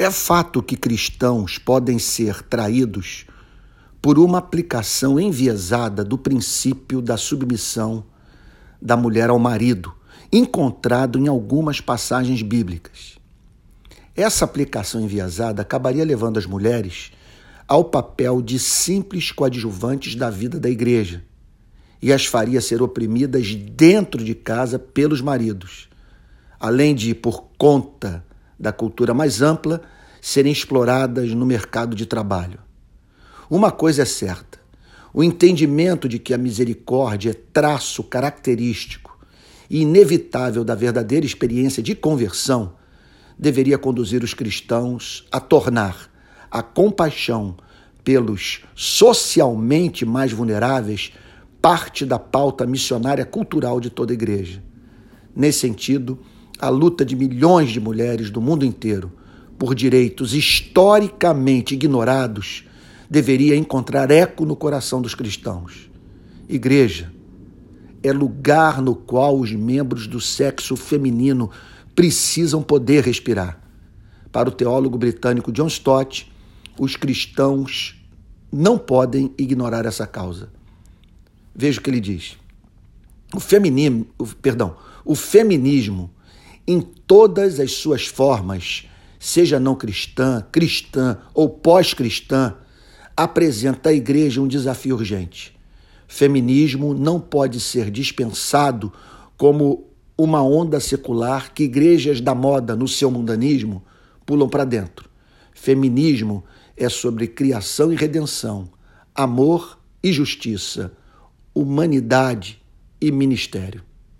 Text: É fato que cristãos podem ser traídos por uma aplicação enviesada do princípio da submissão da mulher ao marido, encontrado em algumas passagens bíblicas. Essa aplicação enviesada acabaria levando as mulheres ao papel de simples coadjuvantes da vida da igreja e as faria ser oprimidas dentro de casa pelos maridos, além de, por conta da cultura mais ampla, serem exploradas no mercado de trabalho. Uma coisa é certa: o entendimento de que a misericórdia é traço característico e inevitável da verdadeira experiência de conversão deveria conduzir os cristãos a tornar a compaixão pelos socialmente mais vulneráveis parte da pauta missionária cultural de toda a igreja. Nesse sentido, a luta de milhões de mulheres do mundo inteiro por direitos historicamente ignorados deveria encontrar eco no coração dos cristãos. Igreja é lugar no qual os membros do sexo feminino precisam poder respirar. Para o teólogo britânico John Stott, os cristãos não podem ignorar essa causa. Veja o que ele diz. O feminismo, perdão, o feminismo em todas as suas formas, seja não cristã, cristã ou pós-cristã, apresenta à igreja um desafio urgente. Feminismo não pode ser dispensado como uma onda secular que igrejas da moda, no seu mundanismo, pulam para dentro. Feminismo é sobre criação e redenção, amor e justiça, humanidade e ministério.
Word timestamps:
É 0.00 0.10
fato 0.10 0.62
que 0.62 0.78
cristãos 0.78 1.58
podem 1.58 1.98
ser 1.98 2.40
traídos 2.44 3.26
por 4.00 4.18
uma 4.18 4.38
aplicação 4.38 5.20
enviesada 5.20 6.02
do 6.02 6.16
princípio 6.16 7.02
da 7.02 7.18
submissão 7.18 8.02
da 8.80 8.96
mulher 8.96 9.28
ao 9.28 9.38
marido, 9.38 9.94
encontrado 10.32 11.18
em 11.18 11.28
algumas 11.28 11.82
passagens 11.82 12.40
bíblicas. 12.40 13.18
Essa 14.16 14.46
aplicação 14.46 15.02
enviesada 15.02 15.60
acabaria 15.60 16.02
levando 16.02 16.38
as 16.38 16.46
mulheres 16.46 17.12
ao 17.68 17.84
papel 17.84 18.40
de 18.40 18.58
simples 18.58 19.30
coadjuvantes 19.30 20.14
da 20.14 20.30
vida 20.30 20.58
da 20.58 20.70
igreja 20.70 21.22
e 22.00 22.10
as 22.10 22.24
faria 22.24 22.62
ser 22.62 22.80
oprimidas 22.80 23.54
dentro 23.54 24.24
de 24.24 24.34
casa 24.34 24.78
pelos 24.78 25.20
maridos, 25.20 25.90
além 26.58 26.94
de, 26.94 27.14
por 27.14 27.50
conta 27.58 28.24
da 28.60 28.72
cultura 28.72 29.14
mais 29.14 29.40
ampla, 29.40 29.80
serem 30.20 30.52
exploradas 30.52 31.30
no 31.32 31.46
mercado 31.46 31.96
de 31.96 32.04
trabalho. 32.04 32.58
Uma 33.48 33.72
coisa 33.72 34.02
é 34.02 34.04
certa: 34.04 34.60
o 35.14 35.24
entendimento 35.24 36.06
de 36.06 36.18
que 36.18 36.34
a 36.34 36.38
misericórdia 36.38 37.30
é 37.30 37.34
traço 37.52 38.04
característico 38.04 39.18
e 39.70 39.80
inevitável 39.80 40.62
da 40.62 40.74
verdadeira 40.74 41.24
experiência 41.24 41.82
de 41.82 41.94
conversão 41.94 42.74
deveria 43.38 43.78
conduzir 43.78 44.22
os 44.22 44.34
cristãos 44.34 45.26
a 45.32 45.40
tornar 45.40 46.10
a 46.50 46.62
compaixão 46.62 47.56
pelos 48.04 48.62
socialmente 48.74 50.04
mais 50.04 50.32
vulneráveis 50.32 51.12
parte 51.62 52.04
da 52.04 52.18
pauta 52.18 52.66
missionária 52.66 53.24
cultural 53.24 53.80
de 53.80 53.88
toda 53.88 54.12
a 54.12 54.14
igreja. 54.14 54.62
Nesse 55.34 55.60
sentido, 55.60 56.18
a 56.60 56.68
luta 56.68 57.04
de 57.04 57.16
milhões 57.16 57.70
de 57.70 57.80
mulheres 57.80 58.30
do 58.30 58.40
mundo 58.40 58.66
inteiro 58.66 59.10
por 59.58 59.74
direitos 59.74 60.34
historicamente 60.34 61.74
ignorados 61.74 62.64
deveria 63.08 63.56
encontrar 63.56 64.10
eco 64.10 64.44
no 64.44 64.54
coração 64.54 65.00
dos 65.00 65.14
cristãos. 65.14 65.90
Igreja 66.48 67.10
é 68.02 68.12
lugar 68.12 68.82
no 68.82 68.94
qual 68.94 69.38
os 69.38 69.52
membros 69.52 70.06
do 70.06 70.20
sexo 70.20 70.76
feminino 70.76 71.50
precisam 71.94 72.62
poder 72.62 73.04
respirar. 73.04 73.60
Para 74.30 74.48
o 74.48 74.52
teólogo 74.52 74.98
britânico 74.98 75.50
John 75.50 75.66
Stott, 75.66 76.30
os 76.78 76.94
cristãos 76.94 78.00
não 78.52 78.78
podem 78.78 79.34
ignorar 79.38 79.86
essa 79.86 80.06
causa. 80.06 80.50
Veja 81.54 81.80
o 81.80 81.82
que 81.82 81.90
ele 81.90 82.00
diz. 82.00 82.36
O 83.34 83.40
feminismo, 83.40 84.06
perdão, 84.40 84.76
o 85.04 85.14
feminismo 85.14 86.10
em 86.70 86.80
todas 86.80 87.58
as 87.58 87.72
suas 87.72 88.06
formas, 88.06 88.86
seja 89.18 89.58
não 89.58 89.74
cristã, 89.74 90.46
cristã 90.52 91.18
ou 91.34 91.48
pós-cristã, 91.48 92.54
apresenta 93.16 93.90
à 93.90 93.92
igreja 93.92 94.40
um 94.40 94.46
desafio 94.46 94.94
urgente. 94.94 95.58
Feminismo 96.06 96.94
não 96.94 97.18
pode 97.18 97.58
ser 97.58 97.90
dispensado 97.90 98.92
como 99.36 99.88
uma 100.16 100.44
onda 100.44 100.78
secular 100.78 101.52
que 101.52 101.64
igrejas 101.64 102.20
da 102.20 102.36
moda, 102.36 102.76
no 102.76 102.86
seu 102.86 103.10
mundanismo, 103.10 103.82
pulam 104.24 104.48
para 104.48 104.64
dentro. 104.64 105.10
Feminismo 105.52 106.44
é 106.76 106.88
sobre 106.88 107.26
criação 107.26 107.92
e 107.92 107.96
redenção, 107.96 108.68
amor 109.12 109.76
e 110.00 110.12
justiça, 110.12 110.92
humanidade 111.52 112.62
e 113.00 113.10
ministério. 113.10 113.89